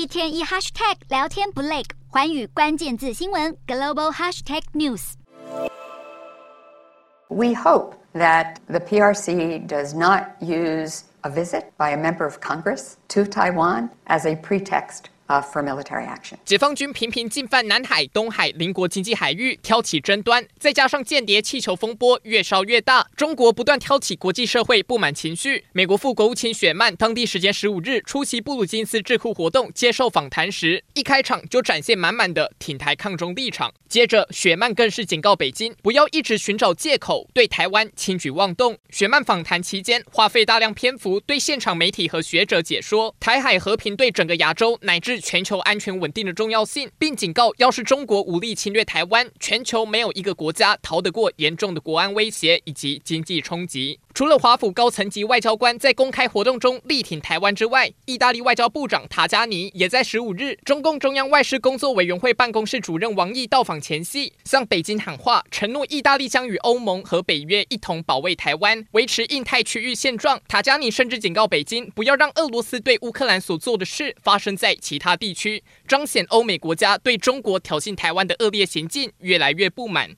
[0.00, 11.64] 一天一 hashtag 聊天不累，寰宇关键字新闻 global hashtag news。We hope that the PRC does not use a visit
[11.76, 15.10] by a member of Congress to Taiwan as a pretext.
[15.30, 25.66] For military action，解放军频频进犯南海、东海邻国经济海域，挑起争端，再加上间谍气球风波越烧越大，中国不断挑起国际社会不满情绪。
[25.70, 33.72] 美国副国务卿雪曼当地时间十五日出席布鲁金斯智库活动接受访谈时，一开场就展现满满的挺台抗中立场。
[33.88, 38.76] 接着，雪曼更是警告北京，不要一直寻找借口对台湾轻举妄动。
[38.90, 54.00] 雪曼访谈期间花费大量篇幅对现场媒体和学者解说台海和平对整个亚洲乃至全球安全稳定的重要性，并警告，要是中国武力侵略台湾，全球没有一个国家逃得过严重的国安威胁以及经济冲击。
[54.12, 70.40] 除了华府高层级外交官在公开活动中力挺台湾之外，意大利外交部长塔加尼也在十五日，中共中央外事工作委员会办公室主任王毅到访前夕，向北京喊话，承诺意大利将与欧盟和北约一同保卫台湾，维持印太区域现状。
[70.48, 80.16] 塔加尼甚至警告北京，不要让俄罗斯对乌克兰所做的事发生在其他他地区，彰显欧美国家对中国挑衅台湾的恶劣行径越来越不满。